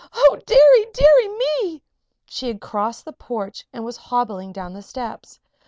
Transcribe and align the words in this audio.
Oh, 0.13 0.39
deary, 0.47 0.87
deary 0.95 1.27
me!" 1.27 1.83
She 2.25 2.47
had 2.47 2.59
crossed 2.59 3.05
the 3.05 3.13
porch 3.13 3.67
and 3.71 3.85
was 3.85 3.97
hobbling 3.97 4.51
down 4.51 4.73
the 4.73 4.81
steps. 4.81 5.39